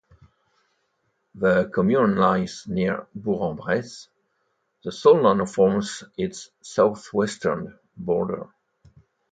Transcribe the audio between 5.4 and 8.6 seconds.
forms its southwestern border.